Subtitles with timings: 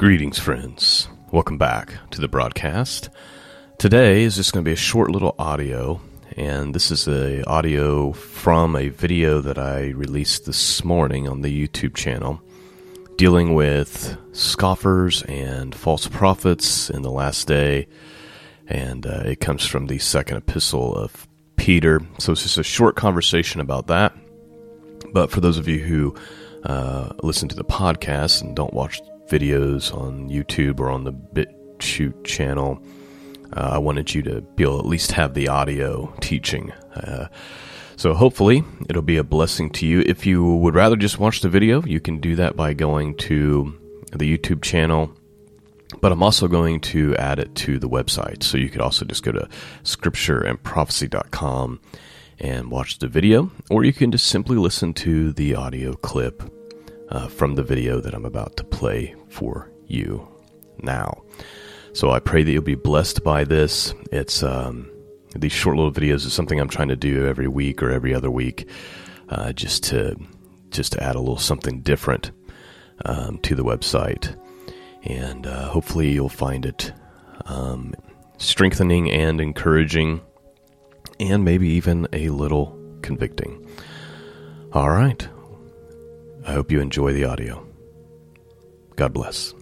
[0.00, 1.08] Greetings, friends.
[1.30, 3.10] Welcome back to the broadcast.
[3.76, 6.00] Today is just going to be a short little audio,
[6.38, 11.68] and this is a audio from a video that I released this morning on the
[11.68, 12.40] YouTube channel
[13.16, 17.86] dealing with scoffers and false prophets in the last day,
[18.68, 22.00] and uh, it comes from the second epistle of Peter.
[22.16, 24.16] So it's just a short conversation about that.
[25.12, 26.14] But for those of you who
[26.64, 32.24] uh, listen to the podcast and don't watch videos on YouTube or on the BitChute
[32.24, 32.82] channel.
[33.56, 36.72] Uh, I wanted you to be able to at least have the audio teaching.
[36.94, 37.28] Uh,
[37.96, 40.00] so hopefully it'll be a blessing to you.
[40.06, 43.78] If you would rather just watch the video, you can do that by going to
[44.12, 45.12] the YouTube channel.
[46.00, 48.42] But I'm also going to add it to the website.
[48.42, 49.48] So you could also just go to
[49.82, 51.80] scriptureandprophecy.com
[52.38, 56.42] and watch the video, or you can just simply listen to the audio clip
[57.10, 60.26] uh, from the video that I'm about to play for you
[60.82, 61.22] now.
[61.92, 63.94] So I pray that you'll be blessed by this.
[64.12, 64.90] It's um,
[65.34, 68.30] these short little videos is something I'm trying to do every week or every other
[68.30, 68.68] week,
[69.28, 70.16] uh, just to
[70.70, 72.30] just to add a little something different
[73.04, 74.36] um, to the website,
[75.02, 76.92] and uh, hopefully you'll find it
[77.46, 77.92] um,
[78.38, 80.20] strengthening and encouraging,
[81.18, 83.66] and maybe even a little convicting.
[84.72, 85.28] All right.
[86.46, 87.69] I hope you enjoy the audio.
[88.96, 89.54] God bless.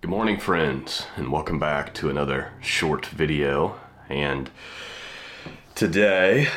[0.00, 3.78] Good morning, friends, and welcome back to another short video.
[4.08, 4.50] And
[5.74, 6.48] today,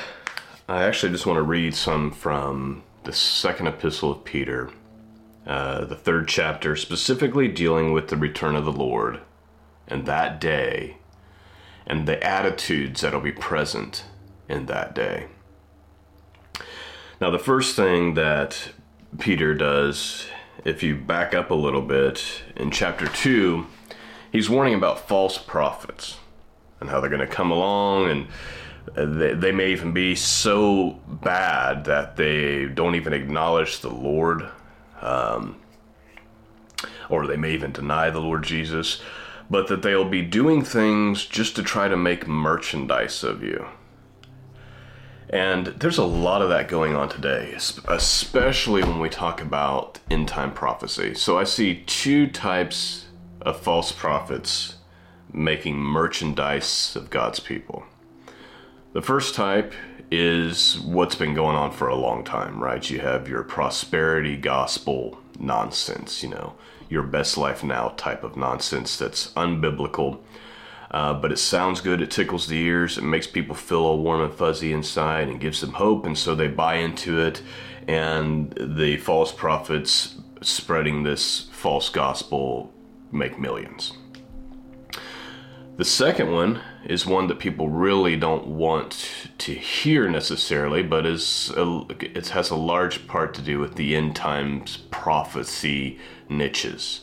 [0.68, 4.72] I actually just want to read some from the second epistle of Peter,
[5.46, 9.20] uh, the third chapter, specifically dealing with the return of the Lord
[9.88, 10.98] and that day
[11.86, 14.06] and the attitudes that'll be present
[14.48, 15.28] in that day.
[17.20, 18.72] Now, the first thing that
[19.20, 20.28] Peter does,
[20.66, 23.66] if you back up a little bit, in chapter 2,
[24.32, 26.18] he's warning about false prophets
[26.80, 28.28] and how they're going to come along and
[28.96, 34.50] they, they may even be so bad that they don't even acknowledge the Lord,
[35.02, 35.58] um,
[37.10, 39.02] or they may even deny the Lord Jesus
[39.54, 43.68] but that they'll be doing things just to try to make merchandise of you.
[45.30, 47.54] And there's a lot of that going on today,
[47.88, 51.14] especially when we talk about end time prophecy.
[51.14, 53.06] So I see two types
[53.42, 54.78] of false prophets
[55.32, 57.84] making merchandise of God's people.
[58.94, 59.72] The first type
[60.10, 62.90] is what's been going on for a long time, right?
[62.90, 66.56] You have your prosperity gospel nonsense, you know,
[66.90, 70.20] your best life now type of nonsense that's unbiblical.
[70.92, 74.22] Uh, but it sounds good, it tickles the ears, it makes people feel all warm
[74.22, 77.42] and fuzzy inside and gives them hope, and so they buy into it.
[77.88, 82.72] And the false prophets spreading this false gospel
[83.12, 83.94] make millions.
[85.76, 91.52] The second one is one that people really don't want to hear necessarily, but is
[91.58, 96.00] a, it has a large part to do with the end times prophecy
[96.30, 97.02] niches,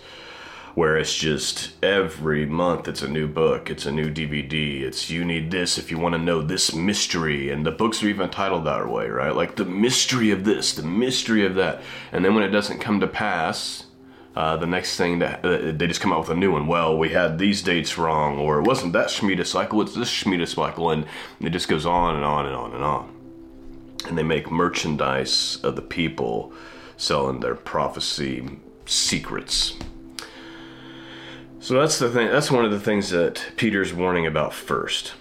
[0.74, 5.22] where it's just every month it's a new book, it's a new DVD, it's you
[5.22, 8.64] need this if you want to know this mystery, and the books are even titled
[8.64, 9.36] that way, right?
[9.36, 13.00] Like the mystery of this, the mystery of that, and then when it doesn't come
[13.00, 13.84] to pass
[14.34, 16.66] uh, the next thing that uh, they just come out with a new one.
[16.66, 20.48] Well, we had these dates wrong, or it wasn't that Shemitah cycle, it's this Shemitah
[20.48, 21.04] cycle, and
[21.38, 23.14] it just goes on and on and on and on.
[24.06, 26.54] And they make merchandise of the people
[27.00, 28.46] selling their prophecy
[28.84, 29.74] secrets.
[31.58, 32.28] So that's the thing.
[32.28, 35.14] That's one of the things that Peter's warning about first.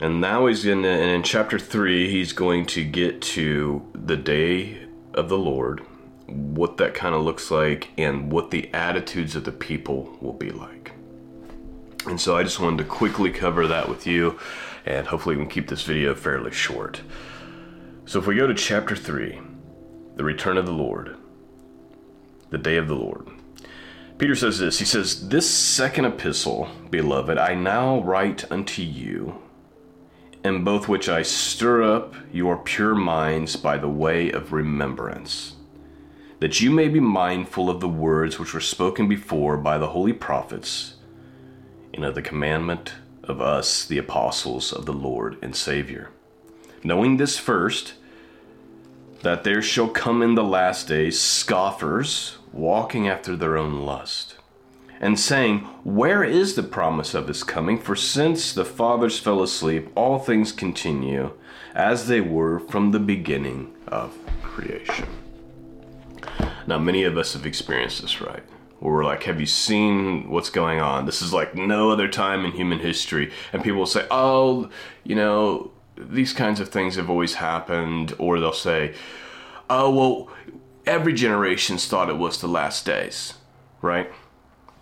[0.00, 4.88] And now he's in, and in chapter three, he's going to get to the day
[5.14, 5.84] of the Lord
[6.26, 10.50] what that kind of looks like and what the attitudes of the people will be
[10.50, 10.92] like.
[12.06, 14.38] And so I just wanted to quickly cover that with you,
[14.84, 17.02] and hopefully we can keep this video fairly short.
[18.06, 19.40] So if we go to chapter 3,
[20.16, 21.16] the return of the Lord,
[22.50, 23.26] the day of the Lord.
[24.18, 29.40] Peter says this He says, This second epistle, beloved, I now write unto you,
[30.44, 35.56] in both which I stir up your pure minds by the way of remembrance
[36.40, 40.12] that you may be mindful of the words which were spoken before by the holy
[40.12, 40.94] prophets,
[41.94, 46.10] and of the commandment of us, the apostles of the Lord and Savior.
[46.82, 47.94] Knowing this first,
[49.22, 54.36] that there shall come in the last days scoffers walking after their own lust,
[55.00, 57.78] and saying, Where is the promise of his coming?
[57.78, 61.32] For since the fathers fell asleep, all things continue
[61.74, 65.08] as they were from the beginning of creation.
[66.66, 68.42] Now, many of us have experienced this, right?
[68.80, 71.06] Where we're like, Have you seen what's going on?
[71.06, 73.32] This is like no other time in human history.
[73.52, 74.70] And people will say, Oh,
[75.04, 78.14] you know, these kinds of things have always happened.
[78.18, 78.94] Or they'll say,
[79.68, 80.36] Oh, well,
[80.86, 83.34] every generation's thought it was the last days,
[83.82, 84.10] right?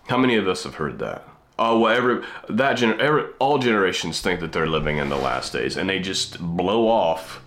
[0.07, 1.27] How many of us have heard that?
[1.57, 5.53] Oh, well, every that gener- every, all generations think that they're living in the last
[5.53, 7.41] days, and they just blow off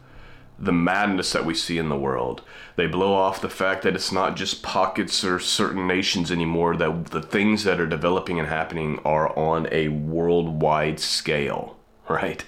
[0.59, 2.43] the madness that we see in the world.
[2.77, 6.77] They blow off the fact that it's not just pockets or certain nations anymore.
[6.77, 11.79] That the things that are developing and happening are on a worldwide scale,
[12.09, 12.45] right?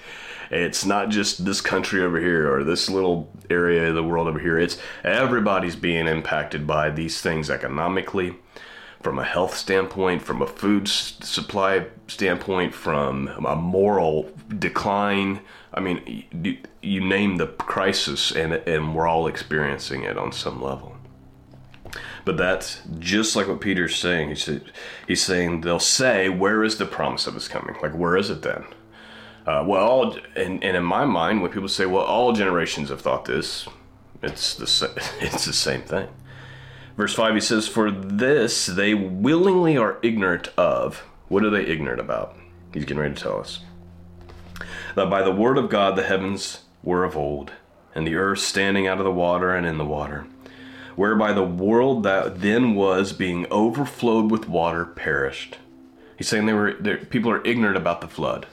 [0.55, 4.39] It's not just this country over here or this little area of the world over
[4.39, 4.57] here.
[4.57, 8.37] It's everybody's being impacted by these things economically,
[9.03, 15.41] from a health standpoint, from a food supply standpoint, from a moral decline.
[15.75, 20.63] I mean, you, you name the crisis, and and we're all experiencing it on some
[20.63, 20.97] level.
[22.25, 24.29] But that's just like what Peter's saying.
[24.29, 24.73] He said,
[25.09, 27.75] he's saying they'll say, "Where is the promise of His coming?
[27.83, 28.67] Like, where is it then?"
[29.47, 33.27] Uh, well, and, and in my mind, when people say, "Well, all generations have thought
[33.27, 33.69] this,"
[34.23, 34.65] it's the
[35.21, 36.09] it's the same thing.
[36.97, 41.05] Verse 5, he says, For this they willingly are ignorant of.
[41.29, 42.37] What are they ignorant about?
[42.73, 43.61] He's getting ready to tell us.
[44.95, 47.53] That by the word of God the heavens were of old,
[47.95, 50.27] and the earth standing out of the water and in the water,
[50.95, 55.59] whereby the world that then was being overflowed with water perished.
[56.17, 56.75] He's saying they were
[57.11, 58.47] people are ignorant about the flood.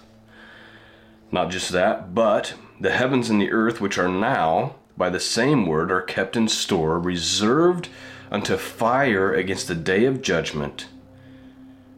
[1.31, 5.65] Not just that, but the heavens and the earth which are now by the same
[5.65, 7.89] word are kept in store, reserved
[8.29, 10.87] unto fire against the day of judgment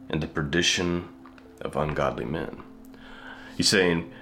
[0.08, 1.08] and the perdition
[1.60, 2.62] of ungodly men.
[3.56, 4.12] He's saying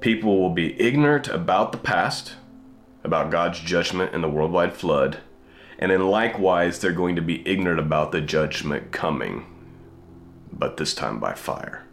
[0.00, 2.34] people will be ignorant about the past,
[3.04, 5.18] about God's judgment and the worldwide flood,
[5.78, 9.46] and then likewise they're going to be ignorant about the judgment coming,
[10.52, 11.84] but this time by fire.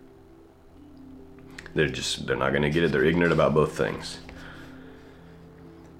[1.75, 2.91] They're just they're not going to get it.
[2.91, 4.19] They're ignorant about both things.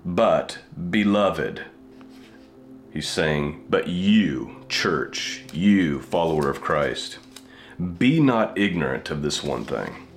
[0.04, 1.66] But beloved,
[2.95, 7.19] He's saying, But you, church, you, follower of Christ,
[7.98, 10.07] be not ignorant of this one thing.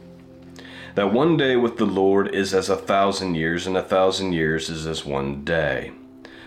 [0.94, 4.70] That one day with the Lord is as a thousand years, and a thousand years
[4.70, 5.90] is as one day.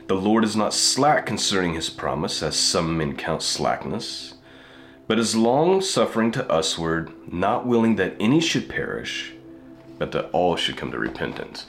[0.07, 4.35] The Lord is not slack concerning his promise, as some men count slackness,
[5.07, 9.33] but is long suffering to usward, not willing that any should perish,
[9.97, 11.65] but that all should come to repentance.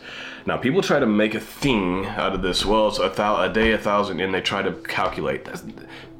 [0.47, 2.65] Now, people try to make a thing out of this.
[2.65, 5.45] Well, it's a, a day, a thousand, and they try to calculate.
[5.45, 5.63] That's,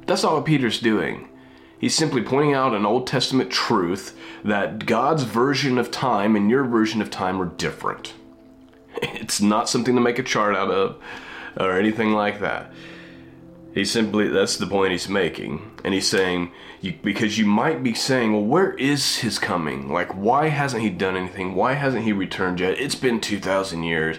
[0.05, 1.29] that's not what Peter's doing.
[1.79, 6.63] He's simply pointing out an Old Testament truth that God's version of time and your
[6.63, 8.13] version of time are different.
[9.01, 10.97] It's not something to make a chart out of
[11.57, 12.71] or anything like that.
[13.73, 15.79] He simply, that's the point he's making.
[15.83, 16.51] And he's saying,
[16.81, 19.91] you, because you might be saying, well, where is his coming?
[19.91, 21.55] Like, why hasn't he done anything?
[21.55, 22.79] Why hasn't he returned yet?
[22.79, 24.17] It's been 2,000 years,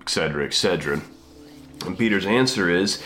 [0.00, 1.02] etc., etc.
[1.86, 3.00] And Peter's answer is,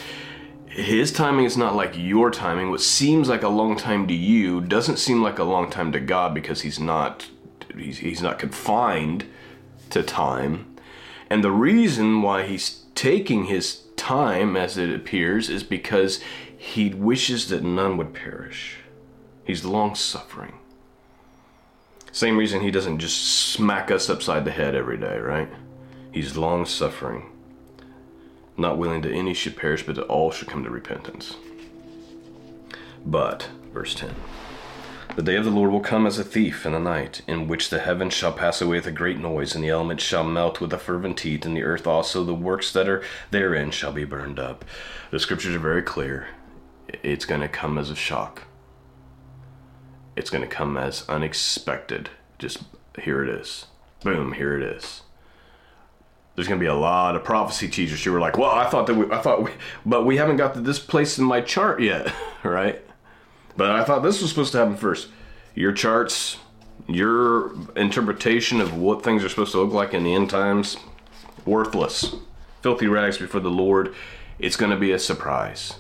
[0.69, 2.71] his timing is not like your timing.
[2.71, 6.01] What seems like a long time to you doesn't seem like a long time to
[6.01, 7.29] God because he's not
[7.77, 9.25] he's, he's not confined
[9.91, 10.77] to time.
[11.31, 16.21] And the reason why he's taking his time, as it appears, is because
[16.59, 18.77] he wishes that none would perish.
[19.47, 20.59] He's long suffering.
[22.13, 25.49] Same reason he doesn't just smack us upside the head every day, right?
[26.13, 27.33] He's long suffering,
[28.59, 31.37] not willing that any should perish, but that all should come to repentance.
[33.07, 34.15] But, verse 10
[35.17, 37.71] the day of the Lord will come as a thief in the night, in which
[37.71, 40.73] the heavens shall pass away with a great noise, and the elements shall melt with
[40.73, 44.41] a fervent heat, and the earth also, the works that are therein, shall be burned
[44.41, 44.65] up.
[45.11, 46.29] The scriptures are very clear.
[47.03, 48.43] It's going to come as a shock.
[50.17, 52.11] It's going to come as unexpected.
[52.39, 52.65] Just
[53.01, 53.67] here it is.
[54.03, 55.03] Boom, here it is.
[56.35, 58.89] There's going to be a lot of prophecy teachers who are like, "Well, I thought
[58.89, 59.53] that we, I thought we,
[59.87, 62.85] but we haven't got to this place in my chart yet, right?"
[63.57, 65.09] But I thought this was supposed to happen first.
[65.55, 66.39] Your charts,
[66.89, 70.77] your interpretation of what things are supposed to look like in the end times,
[71.45, 72.17] worthless.
[72.63, 73.95] Filthy rags before the Lord.
[74.39, 75.75] It's going to be a surprise.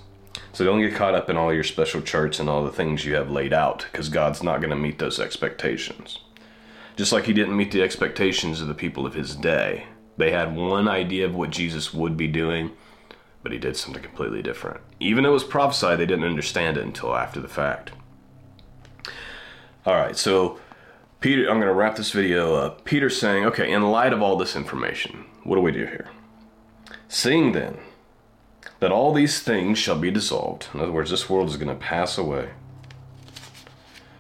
[0.52, 3.16] So don't get caught up in all your special charts and all the things you
[3.16, 6.20] have laid out, because God's not going to meet those expectations.
[6.96, 9.86] Just like He didn't meet the expectations of the people of His day.
[10.16, 12.70] They had one idea of what Jesus would be doing,
[13.44, 14.80] but he did something completely different.
[14.98, 17.92] Even though it was prophesied, they didn't understand it until after the fact.
[19.84, 20.58] All right, so
[21.20, 22.86] Peter, I'm going to wrap this video up.
[22.86, 26.08] Peter's saying, okay, in light of all this information, what do we do here?
[27.06, 27.76] Seeing then
[28.80, 31.74] that all these things shall be dissolved, in other words, this world is going to
[31.74, 32.48] pass away.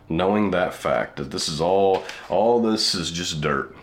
[0.06, 3.74] Knowing that fact that this is all, all this is just dirt.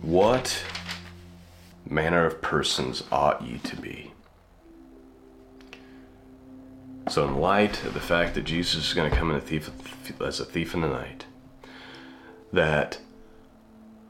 [0.00, 0.64] What
[1.88, 4.12] manner of persons ought ye to be?
[7.08, 9.70] So, in light of the fact that Jesus is going to come in a thief,
[10.20, 11.26] as a thief in the night,
[12.52, 12.98] that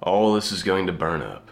[0.01, 1.51] all this is going to burn up,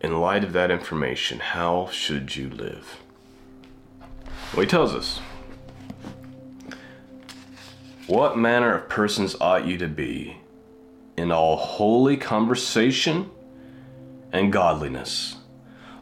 [0.00, 3.00] in light of that information, how should you live?
[4.54, 5.20] Well, he tells us
[8.06, 10.38] What manner of persons ought you to be
[11.16, 13.30] in all holy conversation
[14.32, 15.36] and godliness?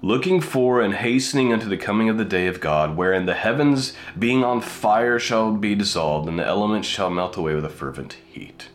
[0.02, 3.94] looking for and hastening unto the coming of the day of God, wherein the heavens
[4.18, 8.16] being on fire shall be dissolved, and the elements shall melt away with a fervent
[8.30, 8.68] heat.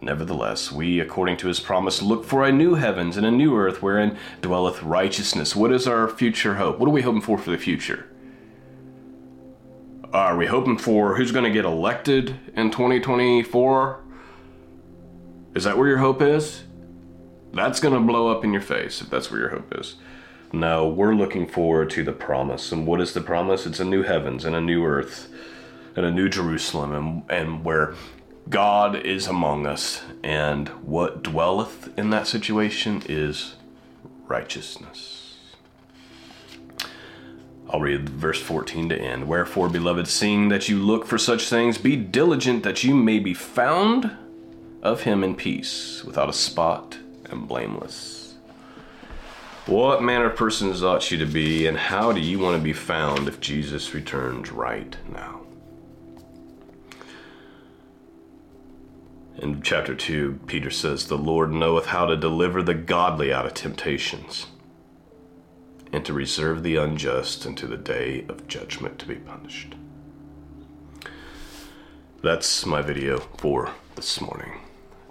[0.00, 3.82] Nevertheless, we, according to his promise, look for a new heavens and a new earth
[3.82, 5.54] wherein dwelleth righteousness.
[5.54, 6.78] What is our future hope?
[6.78, 8.08] What are we hoping for for the future?
[10.12, 14.00] Are we hoping for who's going to get elected in 2024?
[15.54, 16.64] Is that where your hope is?
[17.52, 19.96] That's going to blow up in your face if that's where your hope is.
[20.52, 22.72] No, we're looking forward to the promise.
[22.72, 23.66] And what is the promise?
[23.66, 25.32] It's a new heavens and a new earth
[25.96, 27.94] and a new Jerusalem and, and where
[28.48, 30.02] God is among us.
[30.22, 33.54] And what dwelleth in that situation is
[34.26, 35.18] righteousness.
[37.70, 39.28] I'll read verse 14 to end.
[39.28, 43.32] Wherefore, beloved, seeing that you look for such things, be diligent that you may be
[43.32, 44.14] found
[44.82, 46.98] of him in peace, without a spot
[47.32, 48.34] and blameless.
[49.66, 52.72] What manner of persons ought you to be, and how do you want to be
[52.72, 55.40] found if Jesus returns right now?
[59.38, 63.54] In chapter 2, Peter says, The Lord knoweth how to deliver the godly out of
[63.54, 64.46] temptations,
[65.92, 69.74] and to reserve the unjust unto the day of judgment to be punished.
[72.22, 74.60] That's my video for this morning.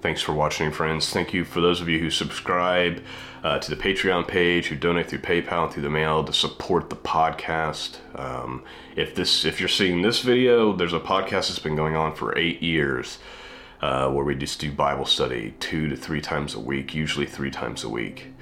[0.02, 1.12] Thanks for watching, friends.
[1.12, 3.04] Thank you for those of you who subscribe
[3.44, 6.90] uh, to the Patreon page, who donate through PayPal and through the mail to support
[6.90, 7.98] the podcast.
[8.20, 8.64] Um,
[8.96, 12.36] if this, if you're seeing this video, there's a podcast that's been going on for
[12.36, 13.20] eight years,
[13.82, 17.52] uh, where we just do Bible study two to three times a week, usually three
[17.52, 18.34] times a week.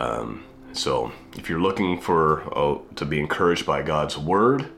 [0.00, 4.70] Um, so, if you're looking for uh, to be encouraged by God's Word,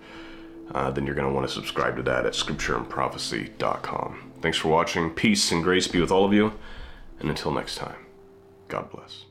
[0.74, 4.27] uh, then you're going to want to subscribe to that at scriptureandprophecy.com.
[4.40, 5.10] Thanks for watching.
[5.10, 6.52] Peace and grace be with all of you.
[7.20, 8.06] And until next time,
[8.68, 9.27] God bless.